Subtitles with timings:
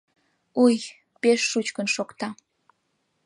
[0.63, 0.75] Уй,
[1.21, 2.27] пеш шучкын шокта.